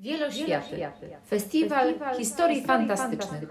[0.00, 0.76] Wieloświaty.
[1.28, 3.48] Festiwal Historii Fantastycznych.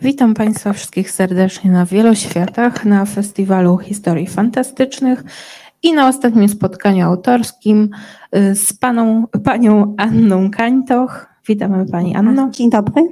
[0.00, 5.22] Witam Państwa wszystkich serdecznie na Wieloświatach, na Festiwalu Historii Fantastycznych
[5.82, 7.90] i na ostatnim spotkaniu autorskim
[8.36, 11.35] y, z paną, panią Anną Kańtoch.
[11.48, 12.50] Witamy Pani Anno.
[12.50, 13.02] Dzień dobry.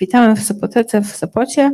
[0.00, 1.72] Witamy w Sopotece, w Sopocie.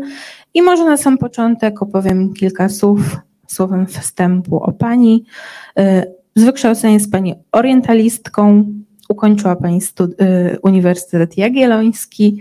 [0.55, 3.17] I może na sam początek opowiem kilka słów,
[3.47, 5.25] słowem wstępu o Pani.
[5.79, 5.83] Y,
[6.37, 8.65] z wykształcenia jest Pani orientalistką,
[9.09, 12.41] ukończyła Pani y, Uniwersytet Jagielloński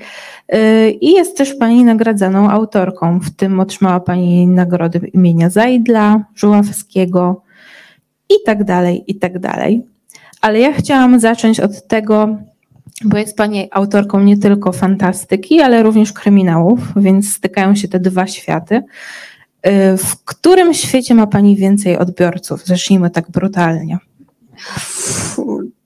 [0.53, 3.19] y, i jest też Pani nagradzaną autorką.
[3.19, 7.41] W tym otrzymała Pani nagrody imienia Zajdla, Żuławskiego
[8.29, 9.83] i tak dalej, i tak dalej.
[10.41, 12.37] Ale ja chciałam zacząć od tego,
[13.05, 18.27] bo jest Pani autorką nie tylko fantastyki, ale również kryminałów, więc stykają się te dwa
[18.27, 18.75] światy.
[18.75, 22.65] Y, W którym świecie ma Pani więcej odbiorców?
[22.65, 23.97] Zacznijmy tak brutalnie.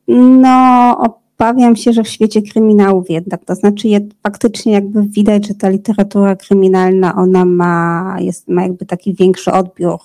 [0.07, 0.97] No,
[1.39, 5.69] obawiam się, że w świecie kryminałów jednak, to znaczy je, faktycznie jakby widać, że ta
[5.69, 9.99] literatura kryminalna, ona ma, jest, ma jakby taki większy odbiór.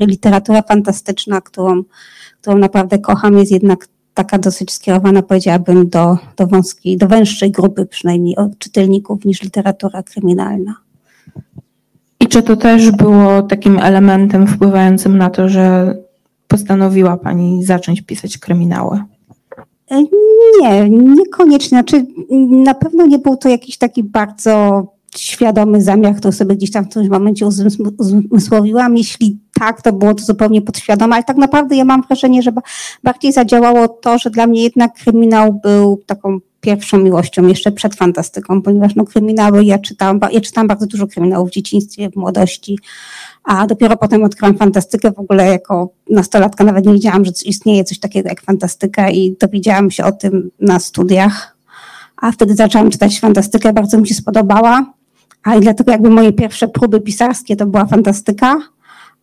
[0.00, 1.82] Yy, Literatura fantastyczna, którą,
[2.40, 7.86] którą naprawdę kocham, jest jednak taka dosyć skierowana, powiedziałabym, do, do wąskiej, do węższej grupy
[7.86, 10.74] przynajmniej od czytelników niż literatura kryminalna.
[12.20, 15.96] I czy to też było takim elementem wpływającym na to, że
[16.48, 19.02] postanowiła Pani zacząć pisać kryminały?
[19.90, 20.02] E,
[20.62, 21.68] Nie, niekoniecznie.
[21.68, 22.06] Znaczy,
[22.64, 24.86] na pewno nie był to jakiś taki bardzo
[25.18, 28.96] świadomy zamiar, który sobie gdzieś tam w którymś momencie uzmysł- uzmysłowiłam.
[28.96, 32.62] Jeśli tak, to było to zupełnie podświadome, ale tak naprawdę ja mam wrażenie, że ba-
[33.02, 38.62] bardziej zadziałało to, że dla mnie jednak kryminał był taką pierwszą miłością jeszcze przed fantastyką,
[38.62, 42.78] ponieważ no kryminały ja czytałam, ja czytałam bardzo dużo kryminałów w dzieciństwie, w młodości,
[43.44, 47.98] a dopiero potem odkryłam fantastykę w ogóle jako nastolatka, nawet nie wiedziałam, że istnieje coś
[47.98, 51.56] takiego jak fantastyka i dowiedziałam się o tym na studiach,
[52.16, 54.92] a wtedy zaczęłam czytać fantastykę, bardzo mi się spodobała,
[55.54, 58.56] i dlatego jakby moje pierwsze próby pisarskie to była fantastyka,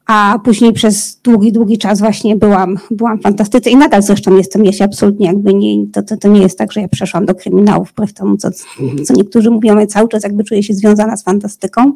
[0.05, 4.71] a później przez długi, długi czas właśnie byłam, byłam fantastyce i nadal zresztą jestem, ja
[4.71, 7.89] się absolutnie jakby nie, to, to, to nie jest tak, że ja przeszłam do kryminałów,
[7.89, 8.49] wbrew temu, co,
[9.05, 11.93] co niektórzy mówią, ja cały czas jakby czuję się związana z fantastyką.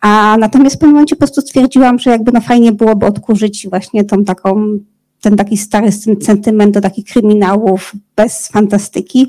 [0.00, 4.04] A natomiast w pewnym momencie po prostu stwierdziłam, że jakby no fajnie byłoby odkurzyć właśnie
[4.04, 4.78] tą taką,
[5.20, 9.28] ten taki stary sen- sentyment do takich kryminałów bez fantastyki.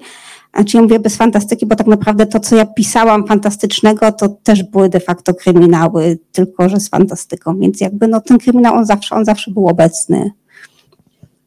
[0.53, 4.63] Znaczy ja mówię bez fantastyki, bo tak naprawdę to, co ja pisałam fantastycznego, to też
[4.63, 7.59] były de facto kryminały, tylko że z fantastyką.
[7.59, 10.31] Więc jakby no ten kryminał, on zawsze, on zawsze był obecny.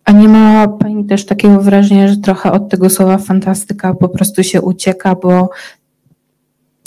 [0.04, 4.42] A nie ma Pani też takiego wrażenia, że trochę od tego słowa fantastyka po prostu
[4.42, 5.50] się ucieka, bo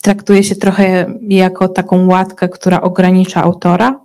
[0.01, 3.99] traktuje się trochę jako taką łatkę, która ogranicza autora?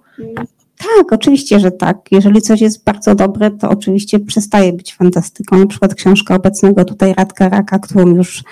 [0.82, 1.98] Tak, oczywiście, że tak.
[2.10, 5.58] Jeżeli coś jest bardzo dobre, to oczywiście przestaje być fantastyką.
[5.58, 8.44] Na przykład książka obecnego tutaj Radka Raka, którą już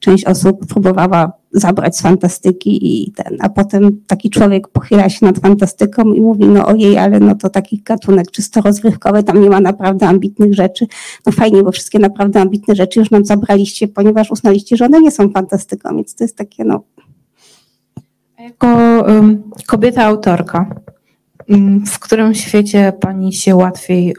[0.00, 5.38] część osób próbowała zabrać z fantastyki i ten, a potem taki człowiek pochyla się nad
[5.38, 9.60] fantastyką i mówi, no ojej, ale no to taki gatunek czysto rozrywkowy, tam nie ma
[9.60, 10.86] naprawdę ambitnych rzeczy.
[11.26, 15.10] No fajnie, bo wszystkie naprawdę ambitne rzeczy już nam zabraliście, ponieważ uznaliście, że one nie
[15.10, 16.82] są fantastyką, więc to jest takie, no
[18.38, 18.68] Jako
[19.10, 20.74] ym, kobieta autorka,
[21.86, 24.16] w którym świecie Pani się łatwiej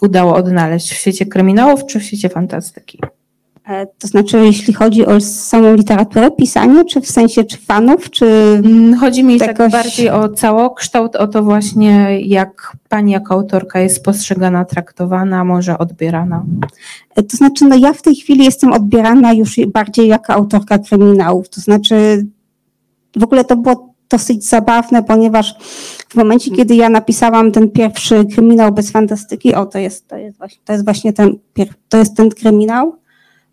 [0.00, 0.90] udało odnaleźć?
[0.90, 2.98] W świecie kryminałów czy w świecie fantastyki?
[3.68, 8.26] e, to znaczy, jeśli chodzi o samą literaturę, pisanie, czy w sensie, czy fanów, czy
[8.64, 13.80] Mm, Chodzi mi tak Jakoś- bardziej o całokształt, o to właśnie, jak Pani jako autorka
[13.80, 16.44] jest postrzegana, traktowana, może odbierana.
[17.14, 21.48] To znaczy, no ja w tej chwili jestem odbierana już bardziej jako autorka kryminałów.
[21.48, 22.26] To znaczy,
[23.16, 25.54] w ogóle to było dosyć zabawne, ponieważ
[26.12, 30.38] w momencie, kiedy ja napisałam ten pierwszy kryminał bez fantastyki, o to jest, to jest,
[30.38, 31.38] właśnie, to jest właśnie ten,
[31.88, 32.96] to jest ten kryminał,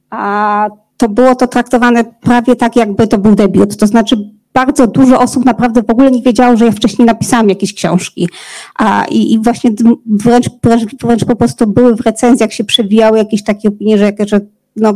[0.09, 3.77] a to było to traktowane prawie tak, jakby to był debiut.
[3.77, 7.73] To znaczy, bardzo dużo osób naprawdę w ogóle nie wiedziało, że ja wcześniej napisałam jakieś
[7.73, 8.29] książki.
[8.75, 9.71] A, i, I właśnie
[10.05, 14.41] wręcz, wręcz, wręcz po prostu były w recenzjach się przewijały jakieś takie opinie, że, że
[14.75, 14.93] no,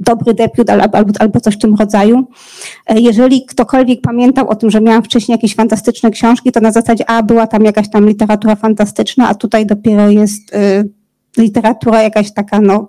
[0.00, 2.24] dobry debiut albo, albo, coś w tym rodzaju.
[2.86, 7.10] E, Jeżeli ktokolwiek pamiętał o tym, że miałam wcześniej jakieś fantastyczne książki, to na zasadzie,
[7.10, 10.88] a była tam jakaś tam literatura fantastyczna, a tutaj dopiero jest y,
[11.36, 12.88] literatura jakaś taka, no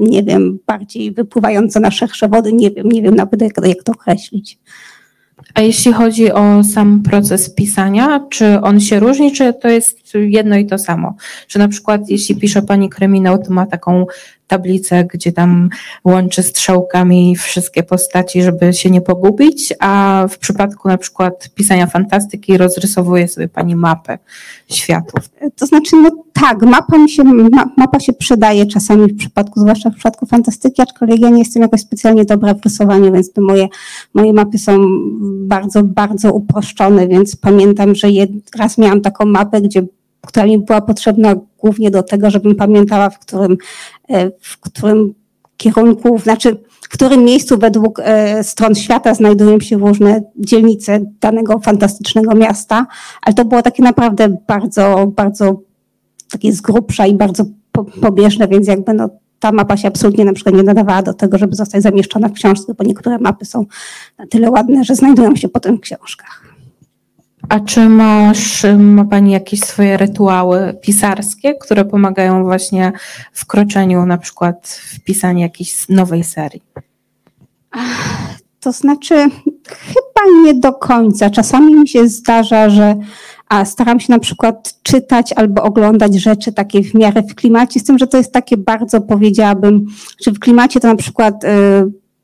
[0.00, 3.92] nie wiem, bardziej wypływająca na szersze wody, nie wiem, nie wiem nawet jak, jak to
[3.92, 4.58] określić.
[5.54, 10.56] A jeśli chodzi o sam proces pisania, czy on się różni, czy to jest jedno
[10.56, 11.14] i to samo?
[11.46, 14.06] Czy na przykład jeśli pisze Pani kryminał, to ma taką
[14.46, 15.68] tablicę, gdzie tam
[16.04, 22.58] łączy strzałkami wszystkie postaci, żeby się nie pogubić, a w przypadku na przykład pisania fantastyki
[22.58, 24.18] rozrysowuje sobie Pani mapę
[24.70, 25.30] światów.
[25.56, 27.24] To znaczy, no tak, mapa, mi się,
[27.76, 31.80] mapa się przydaje czasami w przypadku, zwłaszcza w przypadku fantastyki, aczkolwiek ja nie jestem jakoś
[31.80, 33.68] specjalnie dobra w rysowaniu, więc te moje,
[34.14, 34.78] moje mapy są
[35.22, 39.82] bardzo, bardzo uproszczone, więc pamiętam, że jed, raz miałam taką mapę, gdzie
[40.26, 43.56] która mi była potrzebna głównie do tego, żebym pamiętała, w którym,
[44.10, 45.14] e, w którym
[45.56, 52.34] kierunku, znaczy w którym miejscu według e, stron świata znajdują się różne dzielnice danego fantastycznego
[52.34, 52.86] miasta,
[53.22, 55.60] ale to było takie naprawdę bardzo, bardzo
[56.30, 57.44] takie z grubsza i bardzo
[58.00, 59.08] pobieżne, więc jakby no,
[59.40, 62.74] ta mapa się absolutnie na przykład nie nadawała do tego, żeby zostać zamieszczona w książce,
[62.74, 63.66] bo niektóre mapy są
[64.18, 66.53] na tyle ładne, że znajdują się potem w książkach.
[67.48, 72.92] A czy masz, ma Pani jakieś swoje rytuały pisarskie, które pomagają właśnie
[73.32, 76.62] w kroczeniu na przykład w pisaniu jakiejś nowej serii?
[78.60, 79.14] To znaczy,
[79.68, 81.30] chyba nie do końca.
[81.30, 82.96] Czasami mi się zdarza, że
[83.48, 87.84] a staram się na przykład czytać albo oglądać rzeczy takie w miarę w klimacie, z
[87.84, 89.86] tym, że to jest takie bardzo, powiedziałabym,
[90.24, 91.48] że w klimacie to na przykład y,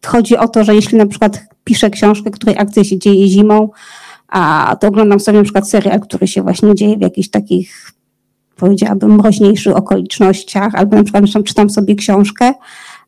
[0.06, 3.70] chodzi o to, że jeśli na przykład piszę książkę, której akcja się dzieje zimą,
[4.30, 7.92] a to oglądam sobie na przykład serial, który się właśnie dzieje w jakichś takich,
[8.56, 12.54] powiedziałabym, mroźniejszych okolicznościach, albo na przykład czytam sobie książkę,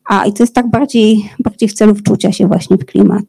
[0.05, 3.23] a i to jest tak bardziej, bardziej w celu wczucia się właśnie w klimat.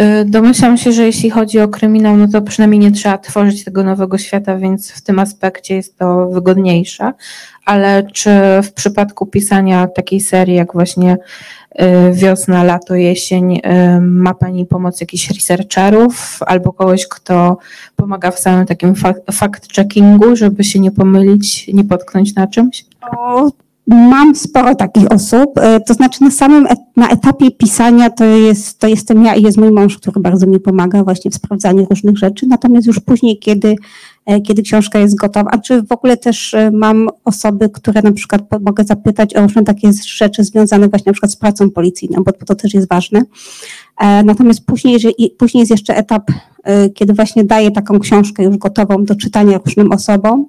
[0.00, 3.84] Y, domyślam się, że jeśli chodzi o kryminał, no to przynajmniej nie trzeba tworzyć tego
[3.84, 7.12] nowego świata, więc w tym aspekcie jest to wygodniejsze.
[7.64, 8.30] Ale czy
[8.62, 11.16] w przypadku pisania takiej serii, jak właśnie
[11.80, 13.60] y, wiosna, lato, jesień, y,
[14.00, 17.58] ma Pani pomoc jakichś researcherów albo kogoś, kto
[17.96, 18.94] pomaga w samym takim
[19.32, 22.84] fact-checkingu, żeby się nie pomylić, nie potknąć na czymś?
[23.18, 23.50] O,
[23.86, 28.88] Mam sporo takich osób, e, to znaczy na samym na etapie pisania to, jest, to
[28.88, 32.46] jestem ja i jest mój mąż, który bardzo mi pomaga właśnie w sprawdzaniu różnych rzeczy,
[32.46, 33.76] natomiast już później, kiedy,
[34.26, 38.42] e, kiedy książka jest gotowa, czy w ogóle też e, mam osoby, które na przykład
[38.60, 42.54] mogę zapytać o różne takie rzeczy związane właśnie na przykład z pracą policyjną, bo to
[42.54, 43.22] też jest ważne.
[44.24, 44.98] Natomiast później,
[45.38, 46.30] później jest jeszcze etap,
[46.94, 50.46] kiedy właśnie daję taką książkę już gotową do czytania różnym osobom,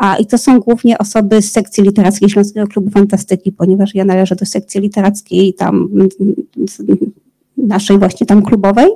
[0.00, 4.36] a, I to są głównie osoby z sekcji literackiej Śląskiego Klubu Fantastyki, ponieważ ja należę
[4.36, 5.88] do sekcji literackiej tam
[7.56, 8.88] naszej właśnie tam klubowej.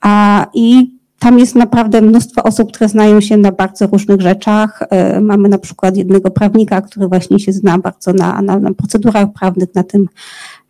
[0.00, 4.82] A, I tam jest naprawdę mnóstwo osób, które znają się na bardzo różnych rzeczach.
[4.90, 9.32] E, mamy na przykład jednego prawnika, który właśnie się zna bardzo na, na, na procedurach
[9.32, 10.08] prawnych, na tym,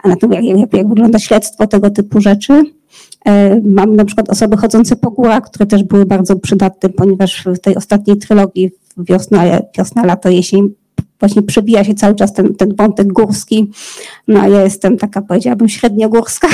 [0.05, 2.63] na tym jak, jak, jak wygląda śledztwo, tego typu rzeczy.
[3.25, 7.59] E, Mamy na przykład osoby chodzące po górach, które też były bardzo przydatne, ponieważ w
[7.59, 9.43] tej ostatniej trylogii wiosna,
[9.79, 10.75] wiosna lato, jesień
[11.21, 13.71] właśnie przebija się cały czas ten, ten wątek górski.
[14.29, 16.49] No a ja jestem taka, powiedziałabym, średniogórska.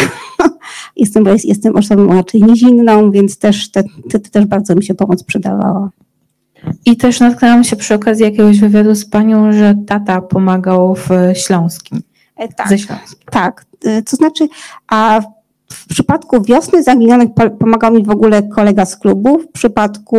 [0.97, 5.91] jestem, jestem osobą raczej nizinną, więc też, te, te, też bardzo mi się pomoc przydawała.
[6.87, 12.03] I też natknęłam się przy okazji jakiegoś wywiadu z panią, że tata pomagał w Śląskim.
[12.37, 13.29] E, tak, ze Śląskim.
[13.31, 14.49] Tak, e, to znaczy,
[14.89, 15.21] a
[15.73, 17.29] w przypadku wiosny zaginionych
[17.59, 19.39] pomagał mi w ogóle kolega z klubu.
[19.39, 20.17] W przypadku,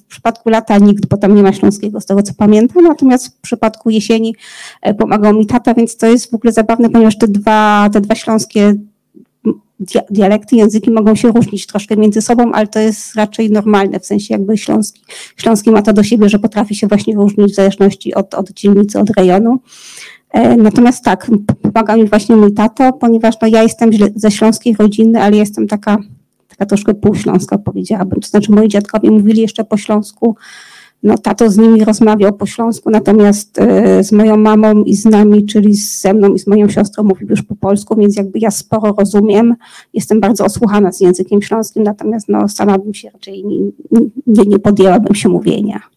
[0.00, 2.84] w przypadku lata nikt, bo tam nie ma śląskiego, z tego co pamiętam.
[2.84, 4.34] Natomiast w przypadku jesieni
[4.82, 8.14] e, pomagał mi tata, więc to jest w ogóle zabawne, ponieważ te dwa, te dwa
[8.14, 8.74] śląskie
[10.10, 14.34] dialekty, języki mogą się różnić troszkę między sobą, ale to jest raczej normalne, w sensie
[14.34, 15.00] jakby śląski,
[15.36, 18.98] śląski ma to do siebie, że potrafi się właśnie różnić w zależności od, od dzielnicy,
[18.98, 19.58] od rejonu.
[20.34, 21.30] E, natomiast tak,
[21.62, 25.96] pomaga mi właśnie mój tato, ponieważ no, ja jestem ze śląskiej rodziny, ale jestem taka,
[26.48, 28.20] taka troszkę półśląska powiedziałabym.
[28.20, 30.36] To znaczy moi dziadkowie mówili jeszcze po śląsku,
[31.02, 35.46] no tato z nimi rozmawiał po śląsku, natomiast e, z moją mamą i z nami,
[35.46, 38.94] czyli ze mną i z moją siostrą mówił już po polsku, więc jakby ja sporo
[38.98, 39.54] rozumiem,
[39.92, 43.58] jestem bardzo osłuchana z językiem śląskim, natomiast no sama bym się raczej nie,
[44.26, 45.93] nie, nie podjęłabym się mówienia.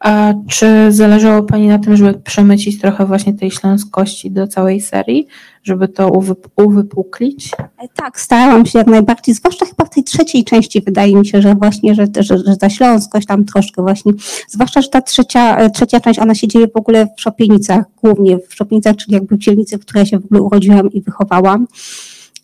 [0.00, 5.26] A czy zależało Pani na tym, żeby przemycić trochę właśnie tej śląskości do całej serii,
[5.62, 7.52] żeby to uwyp uwypuklić?
[7.58, 11.42] E, tak, starałam się jak najbardziej, zwłaszcza chyba w tej trzeciej części wydaje mi się,
[11.42, 14.12] że właśnie, że, że, że ta śląskość tam troszkę właśnie,
[14.48, 18.38] zwłaszcza, że ta trzecia, e, trzecia część, ona się dzieje w ogóle w Szopienicach, głównie
[18.38, 21.66] w Szopienicach, czyli jakby w dzielnicy, w której się w ogóle urodziłam i wychowałam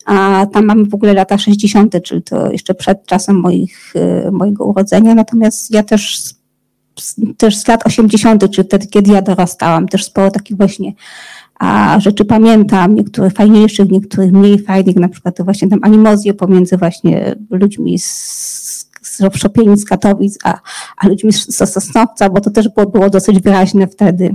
[0.05, 4.65] a tam mamy w ogóle lata 60., czyli to jeszcze przed czasem moich, e, mojego
[4.65, 5.15] urodzenia.
[5.15, 6.35] Natomiast ja też
[7.37, 10.93] też z lat 80., czy wtedy, kiedy ja dorastałam, też sporo takich właśnie
[11.59, 16.77] a rzeczy pamiętam, niektórych fajniejszych, niektórych mniej fajnych, na przykład to właśnie tam animozje pomiędzy
[16.77, 20.61] właśnie ludźmi z, z Szopieni, z Katowic, a,
[20.97, 24.35] a ludźmi z Sosnowca, bo to też było, było dosyć wyraźne wtedy,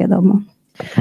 [0.00, 0.38] wiadomo.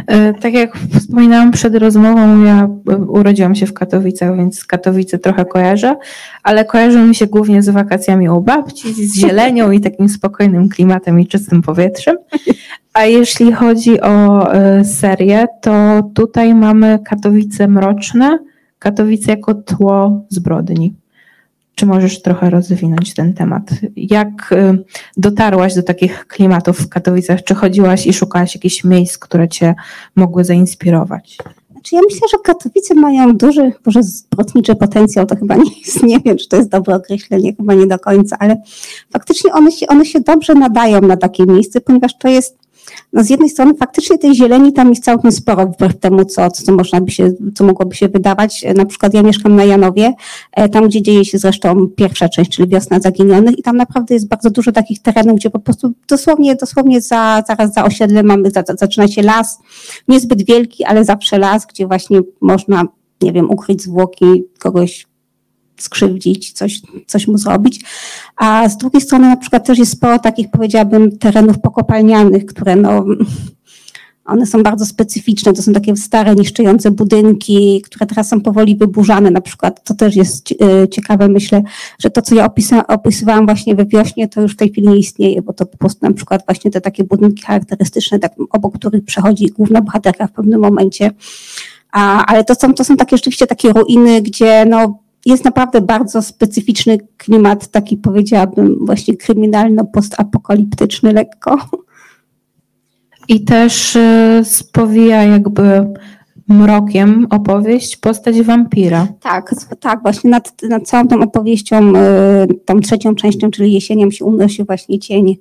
[0.08, 5.46] E, tak jak wspominałam przed rozmową, ja e, urodziłam się w Katowicach, więc Katowice trochę
[5.46, 5.96] kojarzę,
[6.44, 11.20] ale kojarzą mi się głównie z wakacjami u babci, z zielenią i takim spokojnym klimatem
[11.20, 12.18] i czystym powietrzem.
[12.94, 18.40] A jeśli chodzi o e, serię, to tutaj mamy Katowice mroczne,
[18.80, 21.03] Katowice jako tło zbrodni.
[21.76, 23.64] Czy możesz trochę rozwinąć ten temat?
[23.96, 24.84] Jak y,
[25.18, 27.44] dotarłaś do takich klimatów w Katowicach?
[27.44, 29.76] Czy chodziłaś i szukałaś jakichś miejsc, które cię
[30.16, 31.38] mogły zainspirować?
[31.72, 36.20] Znaczy ja myślę, że Katowice mają duży, może zbrodniczy potencjał, to chyba nie jest, nie
[36.20, 38.62] wiem, czy to jest dobre określenie, chyba nie do końca, ale
[39.14, 42.63] faktycznie one się, one się dobrze nadają na takie miejsce, ponieważ to jest
[43.14, 46.72] no z jednej strony faktycznie tej zieleni tam jest całkiem sporo, wbrew temu, co, co,
[46.72, 48.66] można by się, co mogłoby się wydawać.
[48.76, 50.14] Na przykład ja mieszkam na Janowie,
[50.52, 54.28] e, tam gdzie dzieje się zresztą pierwsza część, czyli Wiosna Zaginionych i tam naprawdę jest
[54.28, 58.64] bardzo dużo takich terenów, gdzie po prostu dosłownie, dosłownie za, zaraz za osiedlem mamy, za,
[58.78, 59.60] zaczyna się las,
[60.08, 62.84] niezbyt wielki, ale zawsze las, gdzie właśnie można,
[63.22, 65.13] nie wiem, ukryć zwłoki kogoś
[65.84, 67.86] skrzywdzić, coś, coś mu zrobić.
[68.36, 73.06] A z drugiej strony na przykład też jest sporo takich, powiedziałabym, terenów pokopalnianych, które no,
[74.26, 79.32] one są bardzo specyficzne, to są takie stare, niszczące budynki, które teraz są powoli wyburzane
[79.32, 79.84] na przykład.
[79.84, 81.64] To też jest e, ciekawe, myślę,
[82.00, 82.50] że to, co ja
[82.88, 86.06] opisywałam właśnie we wiośnie, to już w tej chwili nie istnieje, bo to po prostu
[86.06, 90.62] na przykład właśnie te takie budynki charakterystyczne, tak, obok których przechodzi główna bohaterka w pewnym
[90.62, 91.12] momencie.
[91.92, 96.22] A, ale to są, to są takie rzeczywiście takie ruiny, gdzie no, jest naprawdę bardzo
[96.22, 101.58] specyficzny klimat, taki powiedziałabym właśnie kryminalno-postapokaliptyczny lekko.
[103.28, 105.94] I też y, spowija jakby
[106.48, 109.08] mrokiem opowieść postać wampira.
[109.22, 114.26] Tak, tak, właśnie nad, nad całą tą opowieścią, y, tą trzecią częścią, czyli jesienią się
[114.26, 115.38] unosi właśnie cień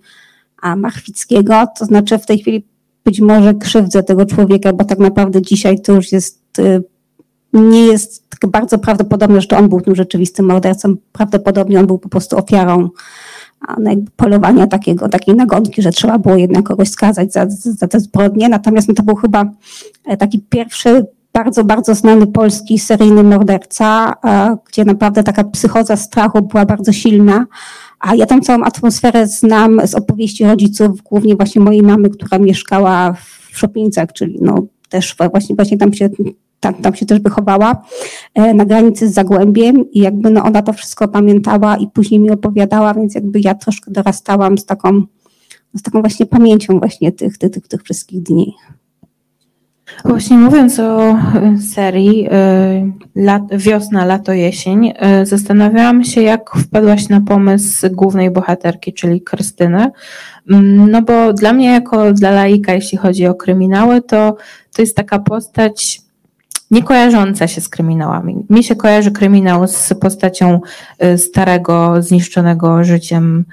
[0.63, 2.67] a Machwickiego, to znaczy w tej chwili
[3.05, 6.83] być może krzywdzę tego człowieka, bo tak naprawdę dzisiaj to już jest y,
[7.53, 10.97] nie jest tak bardzo prawdopodobne, że to on był tym rzeczywistym mordercą.
[11.13, 12.89] Prawdopodobnie on był po prostu ofiarą
[13.79, 18.49] no polowania takiego, takiej nagonki, że trzeba było jednak kogoś skazać za, za te zbrodnie.
[18.49, 19.45] Natomiast no to był chyba
[20.05, 24.15] e, taki pierwszy bardzo, bardzo znany polski seryjny morderca,
[24.69, 27.47] gdzie naprawdę taka psychoza strachu była bardzo silna.
[28.01, 33.13] A ja tą całą atmosferę znam z opowieści rodziców, głównie właśnie mojej mamy, która mieszkała
[33.53, 36.09] w Szopienicach, czyli no też właśnie, właśnie tam się
[36.63, 37.83] tam, tam się też wychowała,
[38.35, 42.31] e, na granicy z Zagłębiem i jakby no ona to wszystko pamiętała i później mi
[42.31, 45.03] opowiadała, więc jakby ja troszkę dorastałam z taką,
[45.75, 48.55] z taką właśnie pamięcią właśnie tych, tych, tych, tych wszystkich dni.
[50.05, 51.19] Właśnie mówiąc o e,
[51.75, 54.93] serii e, lat, wiosna, lato, jesień,
[55.23, 59.91] zastanawiałam się, jak wpadłaś na pomysł głównej bohaterki, czyli Krystyny.
[60.51, 64.37] Mm, no bo dla mnie, jako dla laika, jeśli chodzi o kryminały, to,
[64.73, 66.03] to jest taka postać
[66.73, 68.37] nie kojarząca się z kryminałami.
[68.51, 70.61] Mi się kojarzy kryminał z postacią
[71.05, 73.45] y, starego, zniszczonego życiem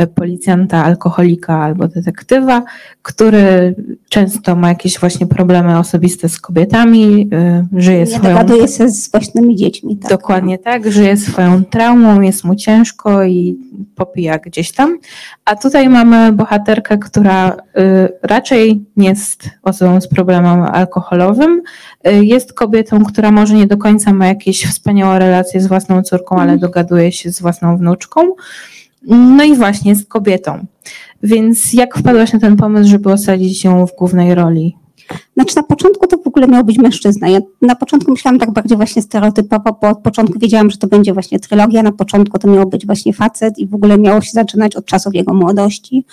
[0.00, 2.62] y, policjanta, alkoholika albo detektywa,
[3.02, 3.74] który
[4.08, 7.28] często ma jakieś właśnie problemy osobiste z kobietami,
[7.74, 8.22] y, żyje nie swoją...
[8.22, 9.96] dogaduje się z własnymi dziećmi.
[9.96, 13.56] Tak, Dokładnie tak, żyje swoją traumą, jest mu ciężko i
[13.94, 14.98] popija gdzieś tam.
[15.44, 17.56] A tutaj mamy bohaterkę, która
[18.22, 21.62] raczej nie jest osobą z problemem alkoholowym,
[22.12, 26.52] jest kobietą, która może nie do końca ma jakieś wspaniałe relacje z własną córką, ale
[26.52, 26.58] mhm.
[26.58, 28.20] dogaduje się z własną wnuczką.
[29.08, 30.66] No i właśnie jest kobietą.
[31.22, 34.76] Więc jak wpadłaś na ten pomysł, żeby osadzić ją w głównej roli?
[35.34, 37.28] Znaczy na początku to w ogóle miał być mężczyzna.
[37.28, 41.12] Ja na początku myślałam tak bardziej właśnie stereotypowo, bo od początku wiedziałam, że to będzie
[41.12, 44.76] właśnie trylogia, na początku to miało być właśnie facet i w ogóle miało się zaczynać
[44.76, 46.04] od czasów jego młodości.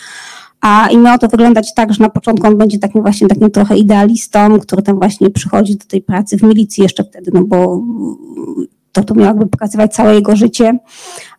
[0.64, 3.78] A i miało to wyglądać tak, że na początku on będzie takim właśnie takim trochę
[3.78, 7.82] idealistą, który tam właśnie przychodzi do tej pracy w milicji jeszcze wtedy, no bo
[8.92, 10.80] to to miało jakby pokazywać całe jego życie,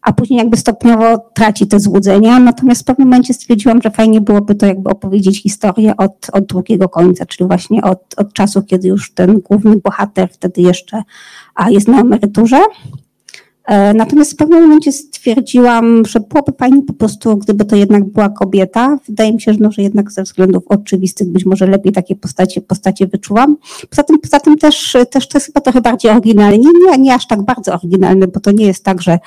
[0.03, 2.39] a później jakby stopniowo traci te złudzenia.
[2.39, 6.89] Natomiast w pewnym momencie stwierdziłam, że fajnie byłoby to jakby opowiedzieć historię od, od drugiego
[6.89, 11.03] końca, czyli właśnie od, od czasu, kiedy już ten główny bohater wtedy jeszcze
[11.55, 12.61] a jest na emeryturze
[13.95, 18.99] natomiast w pewnym momencie stwierdziłam, że byłoby fajnie po prostu, gdyby to jednak była kobieta.
[19.09, 22.61] Wydaje mi się, że, no, że jednak ze względów oczywistych być może lepiej takie postacie,
[22.61, 23.57] postacie wyczułam.
[23.91, 26.59] Poza tym, poza tym też, też to jest chyba trochę bardziej oryginalne.
[26.59, 29.19] Nie, nie, nie aż tak bardzo oryginalne, bo to nie jest tak, że,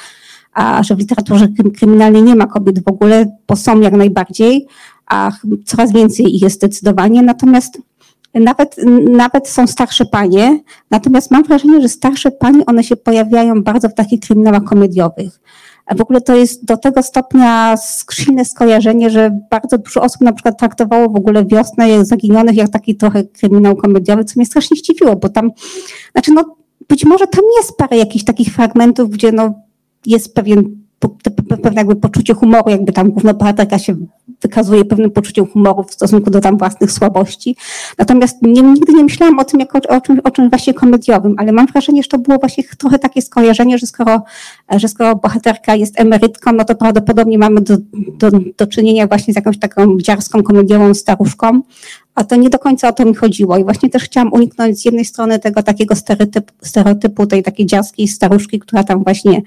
[0.53, 4.67] a, że w literaturze kryminalnej nie ma kobiet w ogóle, bo są jak najbardziej,
[5.06, 5.32] a
[5.65, 7.22] coraz więcej ich jest zdecydowanie.
[7.22, 7.82] Natomiast
[8.34, 8.75] Nawet,
[9.10, 10.60] nawet są starsze panie,
[10.91, 15.39] natomiast mam wrażenie, że starsze panie, one się pojawiają bardzo w takich kryminałach komediowych.
[15.96, 17.75] W ogóle to jest do tego stopnia
[18.12, 22.96] silne skojarzenie, że bardzo dużo osób na przykład traktowało w ogóle wiosnę zaginionych jak taki
[22.96, 25.51] trochę kryminał komediowy, co mnie strasznie zdziwiło, bo tam,
[26.12, 26.55] znaczy no,
[26.89, 29.53] być może tam jest parę jakichś takich fragmentów, gdzie no,
[30.05, 30.88] jest pewien
[31.48, 33.96] pewne jakby poczucie humoru, jakby tam główna bohaterka się
[34.41, 37.56] wykazuje pewnym poczuciem humoru w stosunku do tam własnych słabości.
[37.98, 41.51] Natomiast nie, nigdy nie myślałam o tym jako o, czymś, o czymś właśnie komediowym, ale
[41.51, 44.24] mam wrażenie, że to było właśnie trochę takie skojarzenie, że skoro,
[44.72, 49.36] że skoro bohaterka jest emerytką, no to prawdopodobnie mamy do, do, do czynienia właśnie z
[49.36, 51.62] jakąś taką dziarską, komediową staruszką,
[52.17, 53.57] a to nie do końca o to mi chodziło.
[53.57, 58.07] I właśnie też chciałam uniknąć z jednej strony tego takiego stereotypu, stereotypu tej takiej dziarskiej
[58.07, 59.41] staruszki, która tam właśnie,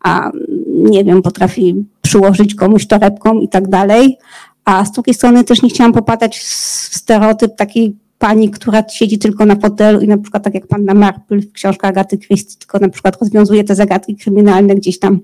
[0.00, 0.30] a,
[0.68, 4.18] nie wiem, potrafi przyłożyć komuś torebką i tak dalej.
[4.64, 6.42] A z drugiej strony też nie chciałam popadać w
[6.96, 11.38] stereotyp takiej pani, która siedzi tylko na fotelu i na przykład tak jak panna Marple
[11.38, 15.20] w książkach Agaty Christie, tylko na przykład rozwiązuje te zagadki kryminalne gdzieś tam,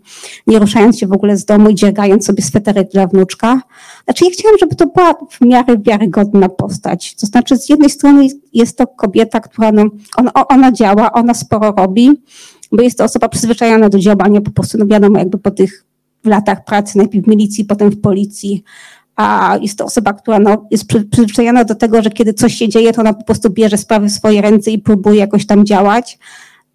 [0.46, 3.62] nie ruszając się w ogóle z domu i dziergając sobie sweterek dla wnuczka.
[4.04, 7.14] Znaczy ja chciałam, żeby to była w miarę wiarygodna postać.
[7.14, 9.84] To znaczy z jednej strony jest to kobieta, która no,
[10.16, 12.10] ona, ona działa, ona sporo robi,
[12.72, 15.84] bo jest to osoba przyzwyczajona do działania po prostu, no wiadomo, jakby po tych
[16.24, 18.64] latach pracy, najpierw w milicji, potem w policji,
[19.22, 22.92] a jest to osoba, która no, jest przyzwyczajona do tego, że kiedy coś się dzieje,
[22.92, 26.18] to ona po prostu bierze sprawy w swoje ręce i próbuje jakoś tam działać.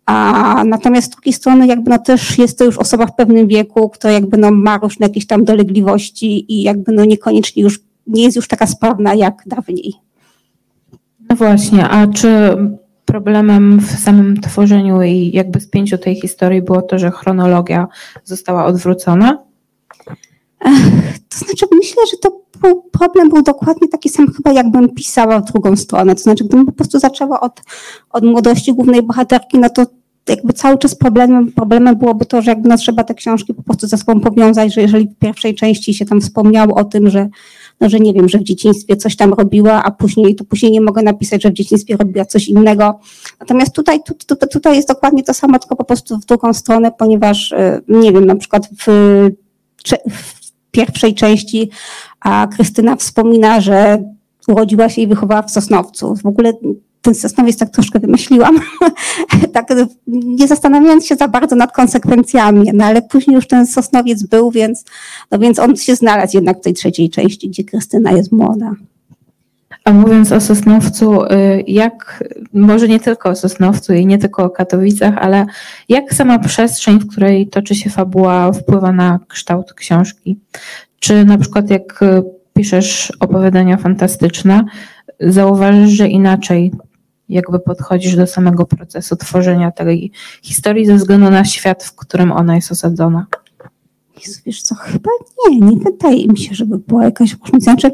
[0.06, 3.90] A natomiast z drugiej strony jakby no też jest to już osoba w pewnym wieku,
[3.90, 8.36] która jakby no ma różne jakieś tam dolegliwości i jakby no niekoniecznie już nie jest
[8.36, 9.94] już taka sprawna jak dawniej.
[11.30, 12.58] No właśnie, a czy
[13.06, 17.88] problemem w samym tworzeniu i jakby spięciu tej historii było to, że chronologia
[18.24, 19.38] została odwrócona?
[21.30, 25.52] To znaczy, myślę, że to był, problem był dokładnie taki sam, chyba jakbym pisała w
[25.52, 26.16] drugą stronę.
[26.16, 27.62] To znaczy, gdybym po prostu zaczęła od,
[28.10, 29.86] od młodości głównej bohaterki, no to
[30.30, 33.88] jakby cały czas problemem, problemem byłoby to, że jakby no trzeba te książki po prostu
[33.88, 37.30] ze sobą powiązać, że jeżeli w pierwszej części się tam wspomniało o tym, że,
[37.80, 40.82] no, że nie wiem, że w dzieciństwie coś tam robiła, a później, to później nie
[40.82, 43.00] mogę napisać, że w dzieciństwie robiła coś innego.
[43.40, 46.92] Natomiast tutaj, tu, tu, tutaj jest dokładnie to samo, tylko po prostu w drugą stronę,
[46.98, 48.86] ponieważ, y, nie wiem, na przykład w,
[50.12, 50.37] w
[50.78, 51.70] pierwszej części,
[52.20, 54.04] a Krystyna wspomina, że
[54.48, 56.16] urodziła się i wychowała w Sosnowcu.
[56.16, 56.54] W ogóle
[57.02, 58.60] ten Sosnowiec tak troszkę wymyśliłam,
[59.54, 59.68] tak
[60.08, 64.86] nie zastanawiając się za bardzo nad konsekwencjami, no ale później już ten Sosnowiec był, więc,
[65.32, 68.72] no więc on się znalazł jednak w tej trzeciej części, gdzie Krystyna jest młoda.
[69.88, 72.24] A mówiąc o Sosnowcu, y, jak,
[72.54, 75.46] może nie tylko o Sosnowcu i nie tylko o Katowicach, ale
[75.90, 80.40] jak sama przestrzeń, w której toczy się fabuła, wpływa na kształt książki?
[81.00, 82.24] Czy na przykład jak y,
[82.54, 84.64] piszesz opowiadania fantastyczne,
[85.20, 86.72] zauważysz, że inaczej
[87.30, 92.56] jakby podchodzisz do samego procesu tworzenia tej historii ze względu na świat, w którym ona
[92.56, 93.26] jest osadzona?
[94.26, 95.10] Jezu, wiesz co, chyba
[95.50, 97.72] nie, nie wydaje mi się, żeby była jakaś różnica.
[97.72, 97.92] Znaczy,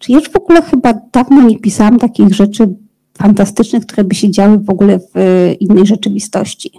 [0.00, 2.74] czy już w ogóle chyba dawno nie pisałam takich rzeczy
[3.18, 5.14] fantastycznych, które by się działy w ogóle w
[5.60, 6.70] innej rzeczywistości.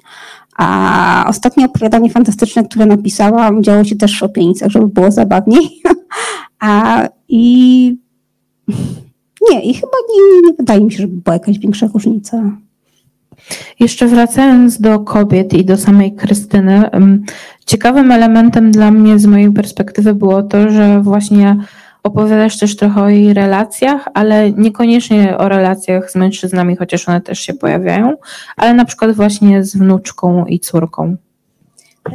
[0.58, 5.82] A ostatnie opowiadanie fantastyczne, które napisałam, działo się też w Szopienicach, żeby było zabawniej.
[6.60, 7.86] A, I
[9.52, 12.58] nie, i chyba nie, nie wydaje mi się, żeby była jakaś większa różnica.
[13.80, 16.90] Jeszcze wracając do kobiet i do samej Krystyny,
[17.66, 21.58] ciekawym elementem dla mnie z mojej perspektywy było to, że właśnie
[22.04, 27.40] Opowiadasz też trochę o jej relacjach, ale niekoniecznie o relacjach z mężczyznami, chociaż one też
[27.40, 28.18] się pojawiają,
[28.58, 31.16] ale na przykład właśnie z wnuczką i córką.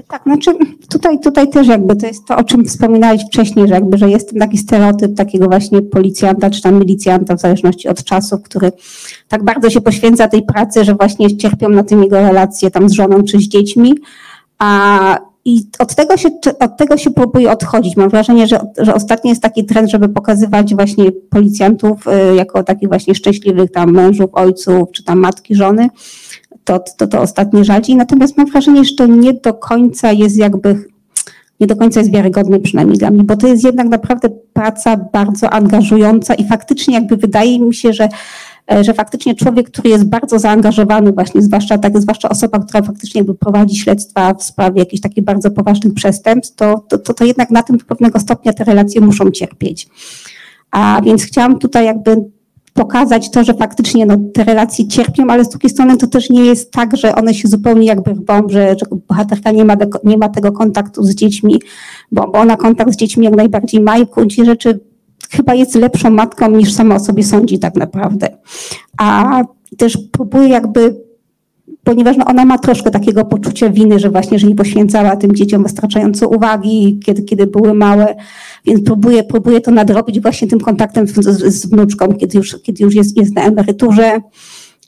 [0.08, 0.50] Tak, znaczy
[0.90, 4.38] tutaj, tutaj też jakby to jest to, o czym wspominałeś wcześniej, że jakby, że jest
[4.38, 8.72] taki stereotyp takiego właśnie policjanta czy tam milicjanta w zależności od czasu, który
[9.28, 12.92] tak bardzo się poświęca tej pracy, że właśnie cierpią na tym jego relacje tam z
[12.92, 13.94] żoną czy z dziećmi,
[14.58, 16.28] a i od tego się,
[16.60, 17.96] od tego się próbuje odchodzić.
[17.96, 22.88] Mam wrażenie, że, że ostatnio jest taki trend, żeby pokazywać właśnie policjantów y, jako takich
[22.88, 25.88] właśnie szczęśliwych tam mężów, ojców, czy tam matki, żony.
[26.64, 27.96] To, to, to ostatnio rzadziej.
[27.96, 30.84] Natomiast mam wrażenie, że to nie do końca jest jakby,
[31.60, 35.50] nie do końca jest wiarygodne przynajmniej dla mnie, bo to jest jednak naprawdę praca bardzo
[35.50, 38.08] angażująca i faktycznie jakby wydaje mi się, że
[38.80, 43.76] że faktycznie człowiek, który jest bardzo zaangażowany właśnie, zwłaszcza, tak, zwłaszcza osoba, która faktycznie prowadzi
[43.76, 47.76] śledztwa w sprawie jakichś takich bardzo poważnych przestępstw, to, to, to, to jednak na tym
[47.76, 49.88] do pewnego stopnia te relacje muszą cierpieć.
[50.70, 52.24] A więc chciałam tutaj jakby
[52.76, 56.44] pokazać to, że faktycznie no, te relacje cierpią, ale z drugiej strony to też nie
[56.44, 60.28] jest tak, że one się zupełnie jakby rwą, że, że bohaterka nie ma, nie ma
[60.28, 61.60] tego kontaktu z dziećmi,
[62.12, 64.80] bo, bo ona kontakt z dziećmi jak najbardziej ma i w rzeczy
[65.30, 68.28] chyba jest lepszą matką niż sama o sobie sądzi tak naprawdę.
[68.98, 69.42] A
[69.76, 71.06] też próbuje jakby
[71.86, 75.62] ponieważ no ona ma troszkę takiego poczucia winy, że właśnie, że nie poświęcała tym dzieciom
[75.62, 78.14] wystarczająco uwagi, kiedy, kiedy były małe,
[78.64, 81.12] więc próbuje, próbuje to nadrobić właśnie tym kontaktem z,
[81.54, 84.20] z wnuczką, kiedy już, kiedy już jest, jest na emeryturze.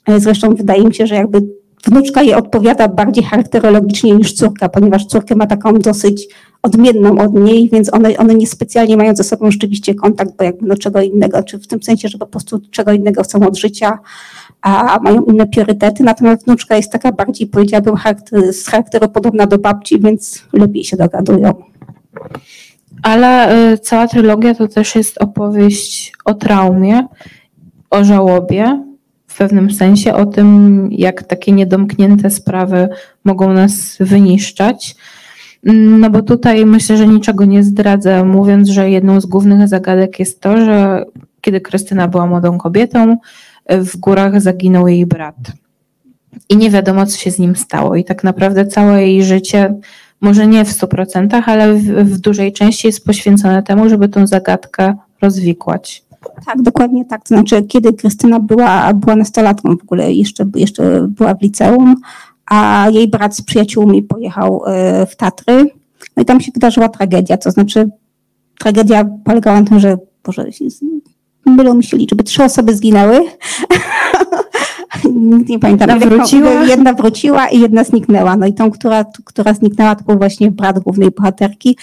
[0.07, 1.41] E, zresztą wydaje mi się, że jakby
[1.85, 6.27] wnuczka jej odpowiada bardziej charakterologicznie niż córka, ponieważ córkę ma taką dosyć
[6.61, 10.75] odmienną od niej, więc one, one niespecjalnie mają ze sobą rzeczywiście kontakt, bo jakby no
[10.75, 13.99] czego innego, czy w tym sensie, że po prostu czego innego chcą od życia,
[14.61, 19.57] a mają inne priorytety, natomiast wnuczka jest taka bardziej, powiedziałabym, charakter, z charakteru podobna do
[19.57, 21.53] babci, więc lepiej się dogadują.
[23.03, 27.07] Ale y, cała trylogia to też jest opowieść o traumie,
[27.89, 28.83] o żałobie,
[29.27, 32.89] w pewnym sensie, o tym, jak takie niedomknięte sprawy
[33.23, 34.95] mogą nas wyniszczać.
[35.63, 40.41] No bo tutaj myślę, że niczego nie zdradzę, mówiąc, że jedną z głównych zagadek jest
[40.41, 41.05] to, że
[41.41, 43.17] kiedy Krystyna była młodą kobietą,
[43.69, 45.35] w górach zaginął jej brat.
[46.49, 47.95] I nie wiadomo, co się z nim stało.
[47.95, 49.75] I tak naprawdę całe jej życie,
[50.21, 54.95] może nie w 100%, ale w, w dużej części jest poświęcone temu, żeby tą zagadkę
[55.21, 56.03] rozwikłać.
[56.45, 57.21] Tak, dokładnie tak.
[57.21, 61.95] To znaczy, kiedy Krystyna była, była nastolatką w ogóle, jeszcze, jeszcze była w liceum,
[62.49, 65.65] a jej brat z przyjaciółmi pojechał e, w Tatry.
[66.17, 67.89] No i tam się wydarzyła tragedia, to znaczy
[68.59, 70.45] tragedia polegała na tym, że Boże,
[71.45, 73.21] mylą mi się liczby, trzy osoby zginęły.
[75.49, 75.89] nie pamiętam.
[75.89, 76.51] Jedna wróciła?
[76.73, 78.35] Jedna wróciła i jedna zniknęła.
[78.35, 81.77] No i tą, która, która zniknęła, to był właśnie brat głównej bohaterki.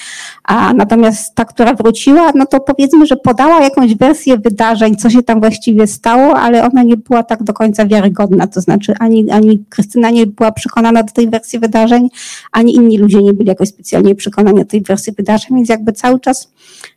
[0.45, 5.23] A natomiast ta, która wróciła, no to powiedzmy, że podała jakąś wersję wydarzeń, co się
[5.23, 8.47] tam właściwie stało, ale ona nie była tak do końca wiarygodna.
[8.47, 12.09] To znaczy ani, ani Krystyna nie była przekonana do tej wersji wydarzeń,
[12.53, 16.21] ani inni ludzie nie byli jakoś specjalnie przekonani do tej wersji wydarzeń, więc jakby cały
[16.21, 16.51] czas,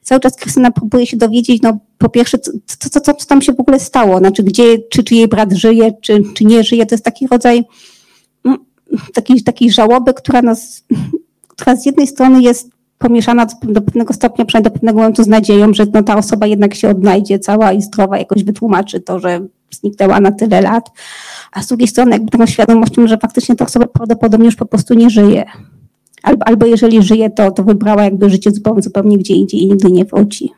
[0.10, 3.54] cały czas Krystyna próbuje się dowiedzieć, no po pierwsze, co, co, co, co tam się
[3.54, 4.18] w ogóle stało?
[4.18, 6.86] Znaczy, gdzie, czy, czy jej brat żyje, czy, czy nie żyje?
[6.86, 7.64] To jest taki rodzaj
[8.44, 8.58] no,
[9.14, 10.84] takiej, takiej żałoby, która nas,
[11.48, 15.74] która z jednej strony jest pomieszana do pewnego stopnia, przynajmniej do pewnego momentu z nadzieją,
[15.74, 19.40] że no, ta osoba jednak się odnajdzie cała i zdrowa, jakoś wytłumaczy to, że
[19.72, 20.90] zniknęła na tyle lat,
[21.52, 24.94] a z drugiej strony jakby taką świadomością, że faktycznie ta osoba prawdopodobnie już po prostu
[24.94, 25.46] nie żyje.
[26.24, 29.92] Albo, albo jeżeli żyje, to, to wybrała jakby życie zupełnie, zupełnie gdzie indziej i nigdy
[29.92, 30.52] nie wróci.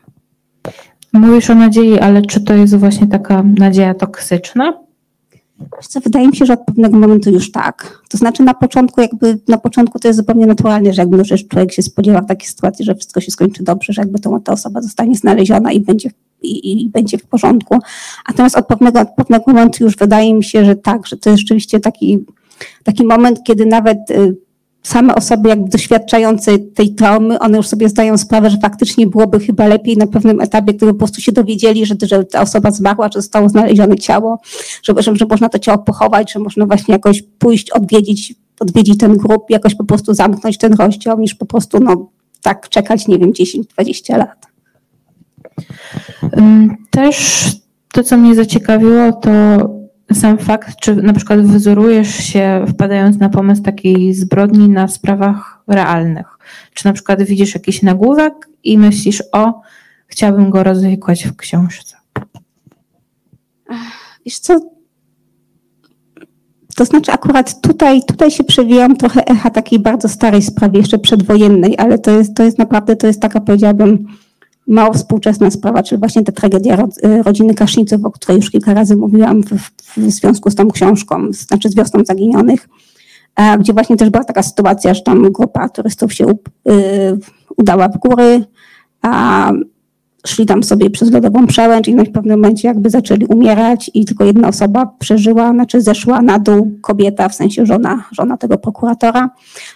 [1.12, 4.72] Mówisz o nadziei, ale czy to jest właśnie taka nadzieja toksyczna?
[5.88, 8.02] Co, wydaje mi się, że od pewnego momentu już tak.
[8.08, 11.38] To znaczy na początku jakby, na początku to jest zupełnie naturalne, że jakby no, że
[11.38, 14.52] człowiek się spodziewa w takiej sytuacji, że wszystko się skończy dobrze, że jakby to, ta
[14.52, 16.10] osoba zostanie znaleziona i będzie,
[16.42, 17.78] i, i będzie w porządku.
[18.28, 21.40] Natomiast od pewnego, od pewnego momentu już wydaje mi się, że tak, że to jest
[21.40, 22.24] rzeczywiście taki,
[22.84, 24.36] taki moment, kiedy nawet y,
[24.82, 29.66] same osoby jak doświadczające tej traumy, one już sobie zdają sprawę, że faktycznie byłoby chyba
[29.66, 33.20] lepiej na pewnym etapie, gdyby po prostu się dowiedzieli, że, że ta osoba zmarła, że
[33.20, 34.40] zostało znalezione ciało,
[34.82, 39.16] że, że, że można to ciało pochować, że można właśnie jakoś pójść, odwiedzić, odwiedzić ten
[39.16, 42.10] grup, jakoś po prostu zamknąć ten rozdział, niż po prostu no,
[42.42, 44.46] tak czekać, nie wiem, 10-20 lat.
[46.90, 47.46] Też
[47.92, 49.30] to, co mnie zaciekawiło, to
[50.14, 56.38] sam fakt, czy na przykład wyzorujesz się, wpadając na pomysł takiej zbrodni na sprawach realnych?
[56.74, 59.60] Czy na przykład widzisz jakiś nagłówek i myślisz, o,
[60.06, 61.96] chciałabym go rozwikłać w książce?
[64.26, 64.60] Wiesz co,
[66.76, 71.78] to znaczy akurat tutaj, tutaj się przewijam trochę echa takiej bardzo starej sprawy, jeszcze przedwojennej,
[71.78, 74.06] ale to jest, to jest naprawdę, to jest taka powiedziałabym
[74.66, 78.96] mało współczesna sprawa, czyli właśnie ta tragedia y, rodziny Kaszniców, o której już kilka razy
[78.96, 82.68] mówiłam w, w związku z tą książką, znaczy z Wiosną Zaginionych,
[83.58, 86.34] gdzie właśnie też była taka sytuacja, że tam grupa turystów się y,
[87.56, 88.44] udała w góry,
[89.02, 89.52] a
[90.26, 94.24] szli tam sobie przez lodową przełęcz i w pewnym momencie jakby zaczęli umierać i tylko
[94.24, 99.30] jedna osoba przeżyła, znaczy zeszła na dół kobieta, w sensie żona, żona tego prokuratora.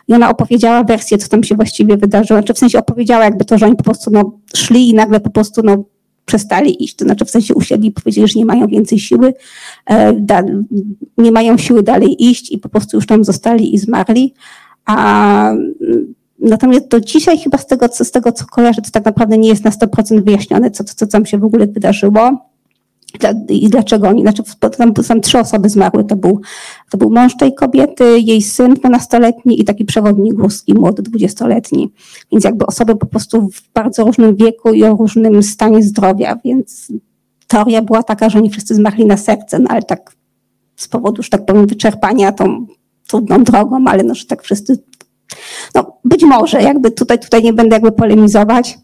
[0.08, 3.58] I ona opowiedziała wersję, co tam się właściwie wydarzyło, znaczy w sensie opowiedziała jakby to,
[3.58, 5.84] że oni po prostu no, szli i nagle po prostu no,
[6.24, 9.34] przestali iść, to znaczy w sensie usiedli i powiedzieli, że nie mają więcej siły,
[9.86, 10.42] e, da,
[11.18, 14.34] nie mają siły dalej iść i po prostu już tam zostali i zmarli,
[14.84, 15.52] a
[16.38, 19.48] Natomiast do dzisiaj chyba z tego, co, z tego, co kojarzę, to tak naprawdę nie
[19.48, 22.46] jest na 100% wyjaśnione, co, co tam się w ogóle wydarzyło
[23.48, 24.42] i dlaczego oni, znaczy
[24.78, 26.40] tam, tam trzy osoby zmarły, to był,
[26.90, 31.92] to był mąż tej kobiety, jej syn dwunastoletni i taki przewodnik górski, młody dwudziestoletni.
[32.32, 36.92] Więc jakby osoby po prostu w bardzo różnym wieku i o różnym stanie zdrowia, więc
[37.46, 40.16] teoria była taka, że oni wszyscy zmarli na serce, no ale tak
[40.76, 42.66] z powodu, że tak powiem, wyczerpania tą
[43.06, 44.78] trudną drogą, ale no, że tak wszyscy
[45.74, 48.78] No, być może, jakby tutaj, tutaj nie będę jakby polemizować.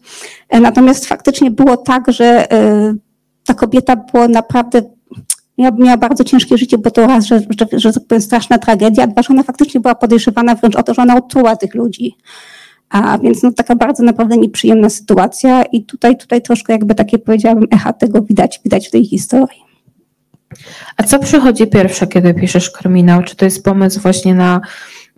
[0.61, 2.47] Natomiast faktycznie było tak, że
[3.45, 4.81] ta kobieta była naprawdę
[5.57, 9.29] miała, bardzo ciężkie życie, bo to raz, że, że, że tak straszna tragedia, dwa, że
[9.29, 12.15] ona faktycznie była podejrzewana wręcz o to, że ona otruła tych ludzi.
[12.89, 17.67] A więc no, taka bardzo naprawdę nieprzyjemna sytuacja i tutaj, tutaj troszkę jakby takie powiedziałabym
[17.71, 19.63] echa tego widać, widać w tej historii.
[20.97, 23.23] A co przychodzi pierwsze, kiedy piszesz kryminał?
[23.23, 24.61] Czy to jest pomysł właśnie na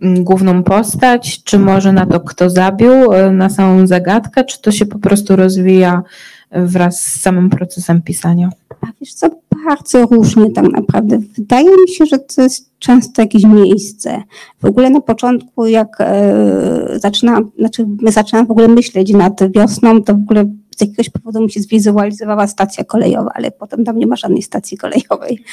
[0.00, 4.86] główną postać, czy może na to, kto zabił, e, na samą zagadkę, czy to się
[4.86, 6.02] po prostu rozwija
[6.50, 8.50] wraz z samym procesem pisania?
[8.80, 9.30] A wiesz co,
[9.66, 11.18] bardzo różnie tak naprawdę.
[11.38, 14.22] Wydaje mi się, że to jest często jakieś miejsce.
[14.62, 20.02] W ogóle na początku, jak e, zaczynałam, znaczy my zaczynałam w ogóle myśleć nad wiosną,
[20.02, 20.44] to w ogóle
[20.76, 24.78] z jakiegoś powodu mi się zwizualizowała stacja kolejowa, ale potem tam nie ma żadnej stacji
[24.78, 25.44] kolejowej.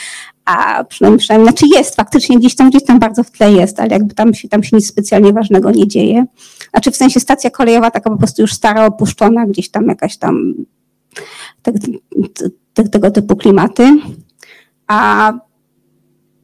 [0.46, 3.90] A przynajmniej, przynajmniej znaczy jest, faktycznie gdzieś tam, gdzieś tam bardzo w tle jest, ale
[3.90, 6.26] jakby tam się, tam się nic specjalnie ważnego nie dzieje.
[6.70, 10.54] Znaczy w sensie stacja kolejowa taka po prostu już stara, opuszczona, gdzieś tam jakaś tam
[11.62, 11.74] te,
[12.74, 13.98] te, tego typu klimaty.
[14.88, 15.34] A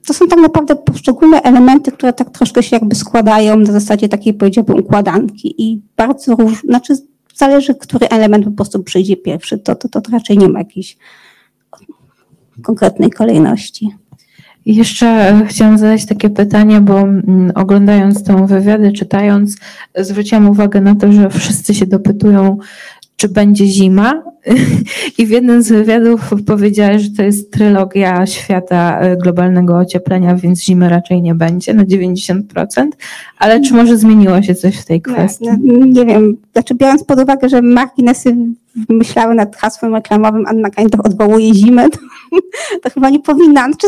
[0.07, 4.33] to są tak naprawdę poszczególne elementy, które tak troszkę się jakby składają na zasadzie takiej
[4.33, 6.93] powiedziałbym układanki i bardzo różne, znaczy
[7.39, 10.97] zależy, który element po prostu przyjdzie pierwszy, to, to, to raczej nie ma jakiejś
[12.61, 13.89] konkretnej kolejności.
[14.65, 19.55] Jeszcze e, chciałam zadać takie pytanie, bo mm, oglądając tą wywiady, czytając,
[19.95, 22.57] zwróciłam uwagę na to, że wszyscy się dopytują,
[23.15, 24.23] czy będzie zima.
[25.17, 30.63] I w jednym z wywiadów powiedziałeś, że to jest trylogia świata e, globalnego ocieplenia, więc
[30.63, 32.41] zimy raczej nie będzie na 90%.
[33.39, 35.45] Ale czy może zmieniło się coś w tej kwestii?
[35.61, 36.37] Nie, nie wiem.
[36.53, 38.35] Znaczy, biorąc pod uwagę, że marginesy
[38.89, 41.99] myślały nad hasłem reklamowym Anna Kańtow odwołuje zimę, to,
[42.83, 43.65] to chyba nie powinna.
[43.65, 43.87] Znaczy,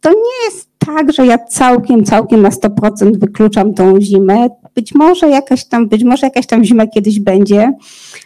[0.00, 4.48] to nie jest tak, że ja całkiem, całkiem na 100% wykluczam tą zimę.
[4.78, 7.72] Być może jakaś tam, być może jakaś tam zima kiedyś będzie.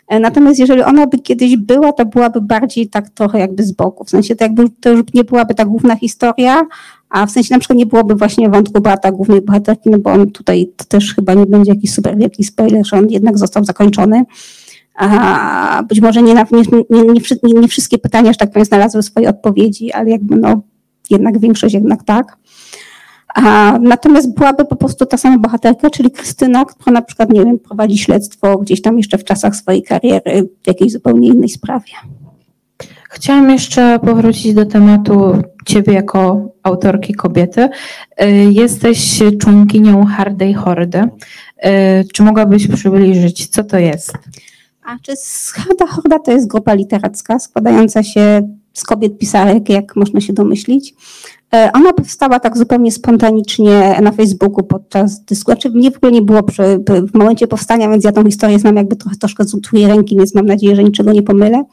[0.08, 4.04] E, natomiast jeżeli ona by kiedyś była, to byłaby bardziej tak trochę jakby z boku.
[4.04, 6.62] W sensie to jakby to już nie byłaby ta główna historia,
[7.10, 10.30] a w sensie na przykład nie byłoby właśnie wątku brata głównej bohaterki, no bo on
[10.30, 14.24] tutaj to też chyba nie będzie jakiś super wielki spoiler, że on jednak został zakończony.
[14.94, 17.02] A być może nie, nie,
[17.42, 20.62] nie, nie, wszystkie pytania, że tak powiem, znalazły swoje odpowiedzi, ale jakby no
[21.10, 22.36] jednak większość jednak tak.
[23.34, 27.58] A, natomiast byłaby po prostu ta sama bohaterka, czyli Krystyna, która na przykład, nie wiem,
[27.58, 31.92] prowadzi śledztwo gdzieś tam jeszcze w czasach swojej kariery w jakiejś zupełnie innej sprawie.
[33.10, 37.68] Chciałam jeszcze powrócić do tematu Ciebie jako autorki kobiety.
[38.22, 40.98] Y, jesteś członkinią Hardej Hordy.
[40.98, 41.08] Y,
[42.12, 44.12] czy mogłabyś przybliżyć, co to jest?
[44.84, 45.12] A czy
[45.54, 50.94] Harda Horda to jest grupa literacka składająca się z kobiet pisarek, jak można się domyślić.
[51.54, 55.60] E, ona powstała tak zupełnie spontanicznie na Facebooku podczas dyskusji.
[55.60, 56.62] Znaczy mnie w ogóle nie było przy,
[57.12, 60.34] w momencie powstania, więc ja tą historię znam jakby trochę, troszkę z utruję ręki, więc
[60.34, 61.64] mam nadzieję, że niczego nie pomylę.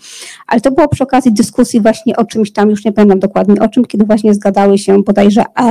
[0.48, 3.68] Ale to było przy okazji dyskusji właśnie o czymś tam, już nie pamiętam dokładnie o
[3.68, 5.63] czym, kiedy właśnie zgadały się bodajże e,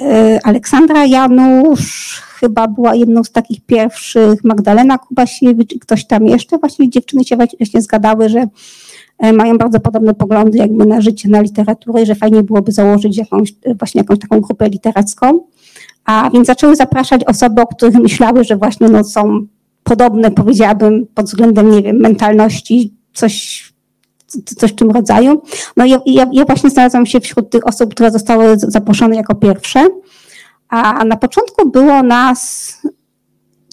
[0.00, 6.58] e, Aleksandra Janusz, chyba była jedną z takich pierwszych, Magdalena Kubasiewicz i ktoś tam jeszcze.
[6.58, 8.46] Właśnie dziewczyny się właśnie zgadały, że
[9.20, 13.54] mają bardzo podobne poglądy jakby na życie, na literaturę i że fajnie byłoby założyć jakąś,
[13.64, 15.40] e, właśnie jakąś taką grupę literacką.
[16.04, 19.46] A więc zaczęły zapraszać osoby, o których myślały, że właśnie no, są
[19.82, 23.64] podobne, powiedziałabym, pod względem, nie wiem, mentalności, coś,
[24.44, 25.42] coś w tym rodzaju.
[25.76, 29.88] No i ja, ja właśnie znalazłam się wśród tych osób, które zostały zaproszone jako pierwsze.
[30.68, 32.72] A na początku było nas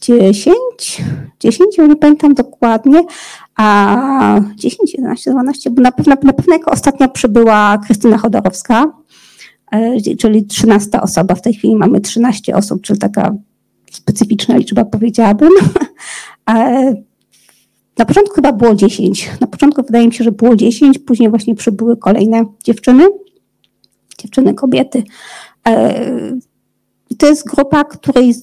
[0.01, 0.55] 10,
[1.39, 3.03] 10, nie pamiętam dokładnie,
[3.59, 8.91] a 10, 11, 12, bo na pewno, na pewno jako ostatnia przybyła Krystyna Chodorowska,
[9.71, 11.35] e, czyli 13 osoba.
[11.35, 13.35] W tej chwili mamy 13 osób, czyli taka
[13.91, 15.49] specyficzna liczba, powiedziałabym.
[16.49, 16.93] E,
[17.97, 19.29] na początku chyba było 10.
[19.41, 23.03] Na początku wydaje mi się, że było 10, później właśnie przybyły kolejne dziewczyny,
[24.17, 25.03] dziewczyny, kobiety.
[25.67, 26.11] E,
[27.09, 28.33] I to jest grupa, której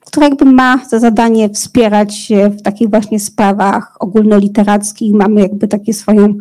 [0.00, 5.14] która jakby ma za zadanie wspierać się w takich właśnie sprawach ogólnoliterackich.
[5.14, 6.34] Mamy jakby takie swoją,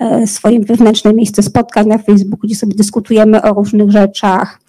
[0.00, 4.60] e, swoje wewnętrzne miejsce spotkań na Facebooku, gdzie sobie dyskutujemy o różnych rzeczach,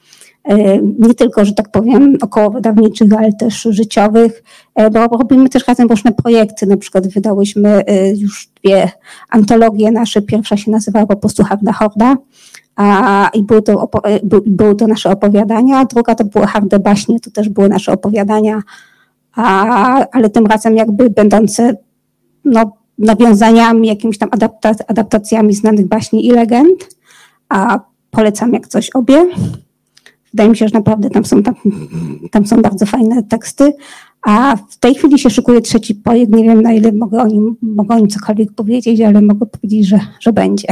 [0.43, 4.43] e, nie tylko, że tak powiem, około wydawniczych, ale też życiowych,
[4.75, 6.65] e, bo robimy też razem różne projekty.
[6.65, 7.83] Na przykład wydałyśmy
[8.17, 8.91] już dwie
[9.29, 10.21] antologie nasze.
[10.21, 11.43] Pierwsza się nazywała po prostu
[11.73, 12.17] Horda,
[12.75, 13.89] a, i były to,
[14.23, 18.61] by, były to nasze opowiadania, druga to były harde baśnie, to też były nasze opowiadania,
[19.35, 21.77] a, ale tym razem jakby będące
[22.45, 24.29] no, nawiązaniami, jakimiś tam
[24.87, 26.89] adaptacjami znanych baśni i legend,
[27.49, 27.79] a
[28.11, 29.25] polecam jak coś obie.
[30.33, 31.55] wydaje mi się, że naprawdę tam są, tam,
[32.31, 33.73] tam są bardzo fajne teksty.
[34.21, 36.31] A w tej chwili się szykuje trzeci projekt.
[36.31, 39.87] Nie wiem, na ile mogę o nim, mogę o nim cokolwiek powiedzieć, ale mogę powiedzieć,
[39.87, 40.67] że, że będzie.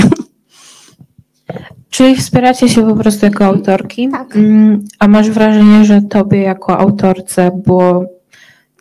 [1.94, 4.10] Czyli wspieracie się po prostu jako autorki.
[4.10, 4.36] Tak.
[4.36, 8.06] Mm, a masz wrażenie, że tobie jako autorce było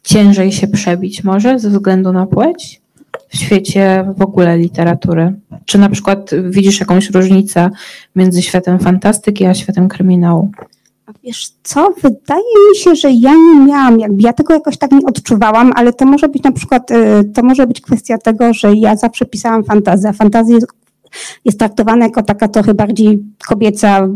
[0.03, 2.81] ciężej się przebić może ze względu na płeć
[3.29, 5.33] w świecie w ogóle literatury?
[5.64, 7.70] Czy na przykład widzisz jakąś różnicę
[8.16, 10.51] między światem fantastyki a światem kryminału?
[11.07, 14.92] A Wiesz co, wydaje mi się, że ja nie miałam, jakby ja tego jakoś tak
[14.92, 18.75] nie odczuwałam, ale to może być na przykład, y, to może być kwestia tego, że
[18.75, 20.59] ja zawsze pisałam fantazję, a fantazja
[21.44, 24.09] jest, traktowana jako taka trochę bardziej kobieca,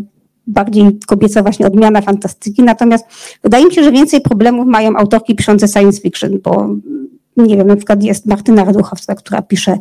[0.46, 3.04] bardziej kobieca właśnie odmiana fantastyki, natomiast
[3.42, 6.68] wydaje mi się, że więcej problemów mają autorki piszące science fiction, bo
[7.37, 9.78] nie wiem, na przykład jest Martyna Raduchowska, która pisze,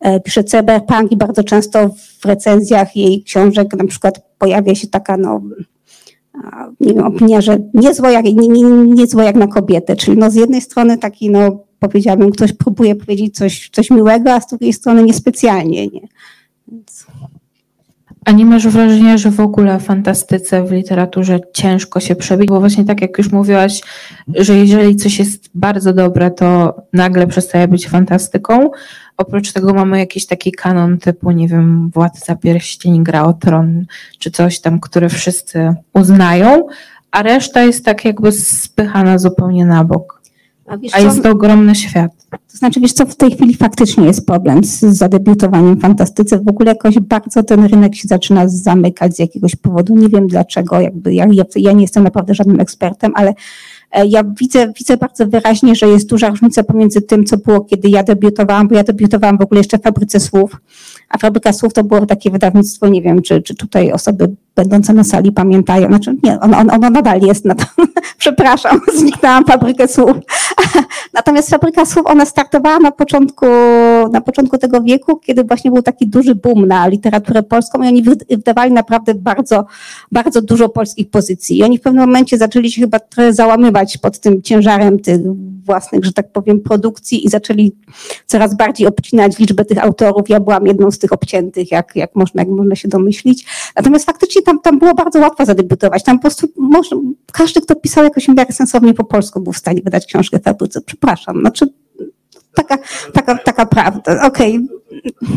[0.00, 5.16] e, pisze cyberpunk i bardzo często w recenzjach jej książek na przykład pojawia się taka,
[5.16, 5.40] no,
[6.80, 10.60] nie wiem, opinia, że niezła jak, nie, nie, jak na kobietę, czyli no z jednej
[10.60, 15.86] strony taki, no powiedziałabym, ktoś próbuje powiedzieć coś, coś miłego, a z drugiej strony niespecjalnie,
[15.86, 16.00] nie.
[16.72, 17.06] Więc...
[18.24, 22.48] A nie masz wrażenia, że w ogóle w fantastyce, w literaturze ciężko się przebić?
[22.48, 23.80] Bo właśnie tak jak już mówiłaś,
[24.34, 28.70] że jeżeli coś jest bardzo dobre, to nagle przestaje być fantastyką.
[29.16, 33.86] Oprócz tego mamy jakiś taki kanon typu, nie wiem, Władca Pierścień, Gra o Tron,
[34.18, 36.66] czy coś tam, które wszyscy uznają,
[37.10, 40.22] a reszta jest tak jakby spychana zupełnie na bok.
[40.66, 42.17] A, A jest to ogromny świat.
[42.30, 46.38] To znaczy, wiesz co, w tej chwili faktycznie jest problem z zadebiutowaniem fantastyce.
[46.38, 49.96] W ogóle jakoś bardzo ten rynek się zaczyna zamykać z jakiegoś powodu.
[49.96, 53.34] Nie wiem dlaczego, jakby ja, ja, ja nie jestem naprawdę żadnym ekspertem, ale
[53.92, 57.88] e, ja widzę, widzę bardzo wyraźnie, że jest duża różnica pomiędzy tym, co było, kiedy
[57.88, 60.56] ja debiutowałam, bo ja debiutowałam w ogóle jeszcze w Fabryce Słów,
[61.08, 65.04] a Fabryka Słów to było takie wydawnictwo, nie wiem, czy, czy tutaj osoby będące na
[65.04, 67.64] sali pamiętają, znaczy nie, ono, ono, nadal jest, na to,
[68.18, 70.16] przepraszam, zniknęłam Fabrykę Słów.
[71.14, 73.46] Natomiast Fabryka Słów, ona startowała na początku,
[74.12, 78.02] na początku tego wieku, kiedy właśnie był taki duży boom na literaturę polską i oni
[78.02, 79.64] wy- wydawali naprawdę bardzo,
[80.12, 81.58] bardzo dużo polskich pozycji.
[81.58, 85.20] I oni w pewnym momencie zaczęli się chyba trochę załamywać pod tym ciężarem tych
[85.64, 87.72] własnych, że tak powiem, produkcji i zaczęli
[88.26, 90.28] coraz bardziej obcinać liczbę tych autorów.
[90.28, 93.46] Ja byłam jedną z tych obciętych, jak, jak, można, jak można się domyślić.
[93.76, 96.04] Natomiast faktycznie tam, tam było bardzo łatwo zadebiutować.
[96.04, 96.96] Tam po prostu można,
[97.32, 100.80] każdy, kto pisał jakoś miarę sensownie po polsku, był w stanie wydać książkę w fabryce.
[100.80, 101.40] Przepraszam.
[101.40, 101.66] Znaczy,
[102.54, 102.78] taka,
[103.12, 104.22] taka, taka prawda.
[104.26, 104.68] Okej.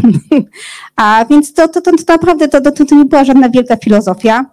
[0.95, 4.45] A więc to, to, to, to naprawdę to, to, to nie była żadna wielka filozofia.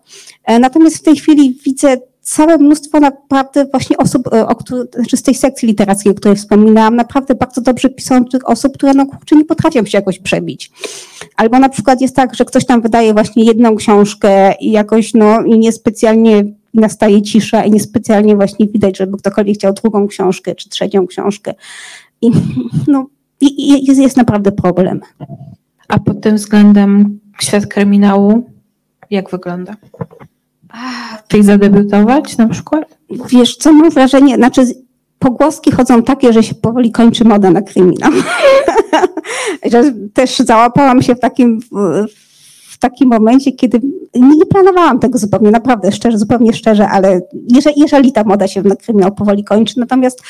[0.45, 1.97] E, Natomiast w tej chwili widzę
[2.29, 6.37] całe mnóstwo naprawdę właśnie osób, e, o których, znaczy z tej sekcji literackiej, o której
[6.37, 10.71] wspominałam, naprawdę bardzo dobrze piszących osób, które no kurczę nie potrafią się jakoś przebić.
[11.37, 15.43] Albo na przykład jest tak, że ktoś tam wydaje właśnie jedną książkę i jakoś no
[15.43, 21.07] i niespecjalnie nastaje cisza i niespecjalnie właśnie widać, żeby ktokolwiek chciał drugą książkę czy trzecią
[21.07, 21.55] książkę.
[22.23, 22.31] I
[22.89, 23.07] no
[23.41, 25.01] i jest, jest naprawdę problem.
[25.89, 28.51] A pod tym względem świat kryminału
[29.11, 29.77] jak wygląda?
[31.29, 32.99] Czyli zadebiutować na przykład?
[33.31, 34.63] Wiesz co, mam wrażenie, znaczy
[35.19, 38.13] pogłoski chodzą takie, że się powoli kończy moda na kryminał.
[39.73, 41.61] że też załapałam się w takim,
[42.69, 43.81] w, takim momencie, kiedy
[44.15, 47.21] nie, planowałam tego zupełnie, naprawdę szczerze, zupełnie szczerze, ale
[47.55, 50.23] jeżeli, jeżeli ta moda się na kryminał powoli kończy, natomiast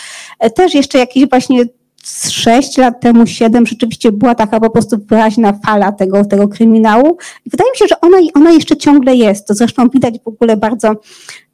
[0.54, 1.64] też jeszcze jakieś właśnie
[2.04, 7.16] sześć lat temu, siedem, rzeczywiście była taka po prostu wyraźna fala tego, tego kryminału.
[7.46, 9.46] I wydaje mi się, że ona, ona jeszcze ciągle jest.
[9.46, 10.92] To zresztą widać w ogóle bardzo,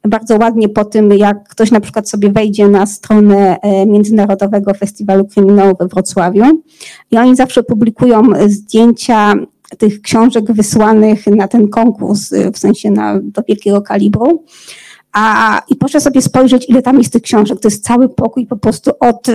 [0.07, 5.25] bardzo ładnie po tym, jak ktoś na przykład sobie wejdzie na stronę e, Międzynarodowego Festiwalu
[5.25, 6.63] Kryminału we Wrocławiu
[7.11, 9.33] i oni zawsze publikują zdjęcia
[9.77, 14.43] tych książek wysłanych na ten konkurs, e, w sensie na, do wielkiego kalibru.
[15.13, 17.59] A, I proszę sobie spojrzeć, ile tam jest tych książek.
[17.59, 19.27] To jest cały pokój po prostu od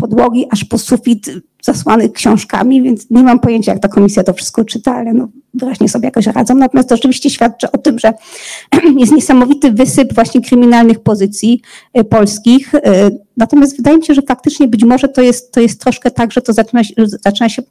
[0.00, 1.30] podłogi aż po sufit
[1.62, 5.88] zasłany książkami, więc nie mam pojęcia, jak ta komisja to wszystko czyta, ale no, wyraźnie
[5.88, 6.54] sobie jakoś radzą.
[6.54, 8.12] Natomiast to rzeczywiście świadczy o tym, że
[9.00, 11.62] jest niesamowity wysyp właśnie kryminalnych pozycji
[11.94, 12.74] e, polskich.
[12.74, 16.32] E, Natomiast wydaje mi się, że faktycznie być może to jest, to jest troszkę tak,
[16.32, 17.62] że to zaczyna się, zaczyna się,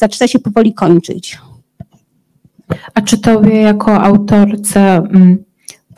[0.00, 1.38] zaczyna się powoli kończyć.
[2.94, 5.44] A czy tobie jako autorce mm,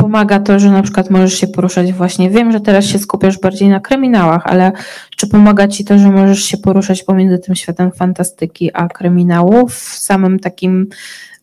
[0.00, 3.68] pomaga to, że na przykład możesz się poruszać właśnie, wiem, że teraz się skupiasz bardziej
[3.68, 4.72] na kryminałach, ale
[5.16, 9.74] czy pomaga ci to, że możesz się poruszać pomiędzy tym światem fantastyki a kryminału w
[9.78, 10.86] samym takim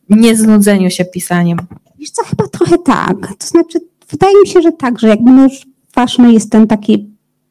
[0.10, 1.58] nieznudzeniu się pisaniem?
[2.00, 3.18] Wiesz co, chyba trochę tak.
[3.40, 3.80] To znaczy,
[4.12, 7.10] wydaje mi się, że tak, że jakby no już ważny jest ten taki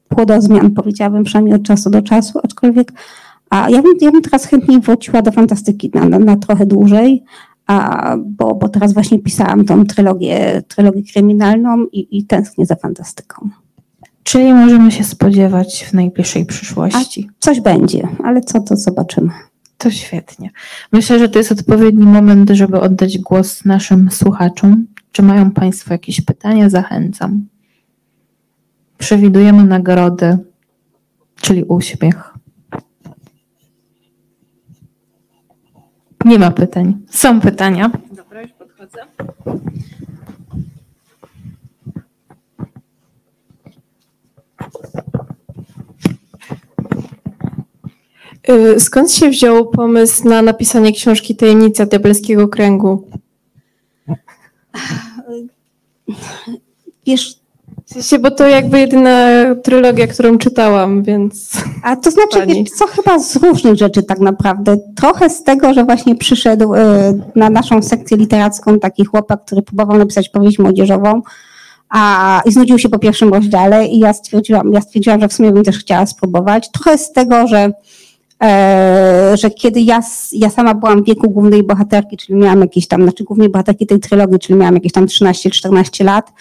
[0.08, 2.92] płodozmian, powiedziałabym, przynajmniej od czasu do czasu, aczkolwiek
[3.50, 7.24] a ja bym, ja bym teraz chętniej wróciła do fantastyki na, na, na trochę dłużej,
[7.66, 13.48] a, bo, bo teraz właśnie pisałam tą trylogię, trylogię kryminalną i, i tęsknię za fantastyką.
[14.22, 17.30] Czyli możemy się spodziewać w najbliższej przyszłości.
[17.38, 19.30] Coś będzie, ale co to zobaczymy.
[19.78, 20.50] To świetnie.
[20.92, 24.86] Myślę, że to jest odpowiedni moment, żeby oddać głos naszym słuchaczom.
[25.12, 26.70] Czy mają Państwo jakieś pytania?
[26.70, 27.46] Zachęcam.
[28.98, 30.38] Przewidujemy nagrody,
[31.40, 32.35] czyli uśmiech.
[36.26, 36.98] Nie ma pytań.
[37.10, 37.90] Są pytania.
[38.12, 38.98] Dobra, już podchodzę.
[48.48, 53.10] Y, Skąd się wziął pomysł na napisanie książki Tajemnica Diabelskiego Kręgu?
[57.06, 57.40] Wiesz,
[57.86, 59.28] W sensie, bo to jakby jedyna
[59.62, 64.76] trylogia, którą czytałam, więc A to znaczy, wiesz, co chyba z różnych rzeczy tak naprawdę.
[64.96, 69.98] Trochę z tego, że właśnie przyszedł e, na naszą sekcję literacką taki chłopak, który próbował
[69.98, 71.22] napisać powieść młodzieżową,
[71.88, 75.52] a i znudził się po pierwszym rozdziale i ja stwierdziłam, ja stwierdziłam, że w sumie
[75.52, 76.70] bym też chciała spróbować.
[76.70, 77.72] Trochę z tego, że
[78.42, 80.00] e, że kiedy ja,
[80.32, 84.00] ja sama byłam w wieku głównej bohaterki, czyli miałam jakieś tam, znaczy głównej bohaterki tej
[84.00, 86.32] trylogii, czyli miałam jakieś tam 13-14 lat,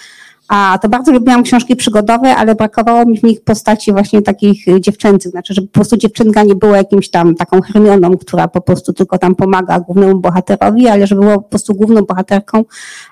[0.48, 4.82] a to bardzo lubiłam książki przygodowe, ale brakowało mi w nich postaci właśnie takich y,
[4.82, 8.94] dziewczęcych, znaczy, żeby po prostu dziewczynka nie była jakimś tam taką Hermioną, która po prostu
[8.94, 12.66] tylko tam pomaga głównemu bohaterowi, ale żeby była po prostu główną bohaterką,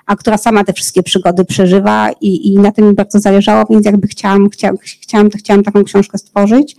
[0.06, 3.86] a która sama te wszystkie przygody przeżywa i, i na tym mi bardzo zależało, więc
[3.86, 6.76] jakby chciałam, chciałam, chciałam, chciałam taką książkę stworzyć.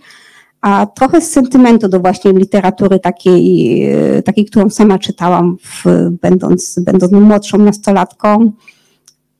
[0.60, 3.86] A trochę z sentymentu do właśnie literatury takiej,
[4.18, 5.84] y, takiej którą sama czytałam, w,
[6.22, 8.52] będąc, będąc młodszą nastolatką.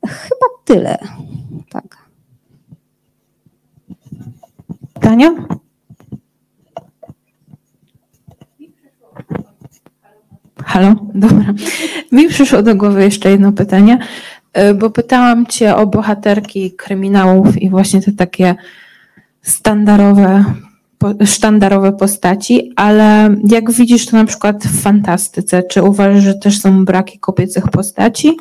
[0.07, 0.99] Chyba tyle.
[1.71, 2.07] Tak.
[4.95, 5.35] Pytania?
[10.65, 11.55] Halo, dobra.
[12.13, 13.99] Mi przyszło do głowy jeszcze jedno pytanie,
[14.59, 18.55] y, bo pytałam Cię o bohaterki kryminałów i właśnie te takie
[19.43, 20.45] standardowe,
[21.25, 26.85] sztandarowe postaci, ale jak widzisz to na przykład w fantastyce, czy uważasz, że też są
[26.85, 28.37] braki kobiecych postaci?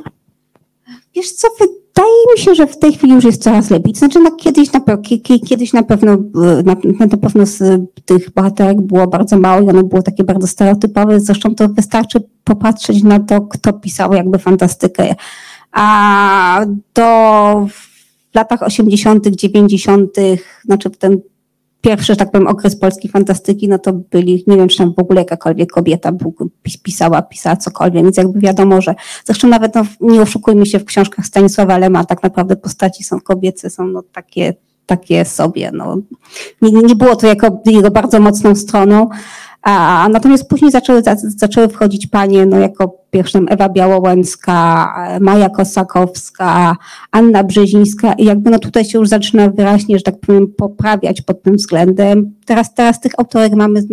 [1.15, 3.95] Wiesz co, wydaje mi się, że w tej chwili już jest coraz lepiej.
[3.95, 4.81] Znaczy, no, kiedyś, na,
[5.47, 6.17] kiedyś na pewno,
[6.63, 11.19] na, na pewno z tych bohaterek było bardzo mało i one były takie bardzo stereotypowe.
[11.19, 15.15] Zresztą to wystarczy popatrzeć na to, kto pisał jakby fantastykę.
[15.71, 17.67] A do
[18.31, 20.09] w latach 80., 90.,
[20.65, 21.19] znaczy w ten
[21.85, 24.99] pierwszy, że tak powiem, okres polskiej fantastyki, no to byli, nie wiem, czy tam w
[24.99, 26.11] ogóle jakakolwiek kobieta
[26.83, 31.25] pisała, pisała cokolwiek, więc jakby wiadomo, że zresztą nawet, no, nie oszukujmy się, w książkach
[31.25, 34.53] Stanisława Lema tak naprawdę postaci są kobiece, są no takie,
[34.85, 35.97] takie sobie, no.
[36.61, 39.09] Nie, nie było to jako jego bardzo mocną stroną,
[39.65, 44.87] a, natomiast później zaczęły, za- zaczęły wchodzić panie, no jako pierwszą Ewa Białołęcka,
[45.21, 46.75] Maja Kosakowska,
[47.11, 51.43] Anna Brzezińska i jakby no tutaj się już zaczyna wyraźnie, że tak powiem, poprawiać pod
[51.43, 52.31] tym względem.
[52.45, 53.83] Teraz, teraz tych autorek mamy,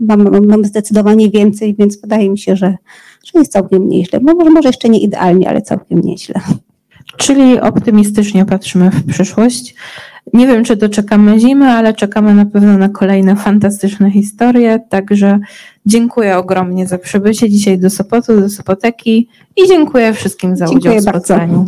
[0.00, 2.74] mamy, mamy zdecydowanie więcej, więc wydaje mi się, że,
[3.24, 4.20] że jest całkiem nieźle.
[4.20, 6.40] Może, może jeszcze nie idealnie, ale całkiem nieźle.
[7.16, 9.74] Czyli optymistycznie patrzymy w przyszłość.
[10.32, 14.80] Nie wiem, czy doczekamy zimy, ale czekamy na pewno na kolejne fantastyczne historie.
[14.88, 15.38] Także
[15.86, 21.02] dziękuję ogromnie za przybycie dzisiaj do Sopotu, do Sopoteki i dziękuję wszystkim za Dziękuję udział
[21.02, 21.20] w bardzo.
[21.20, 21.66] spotkaniu.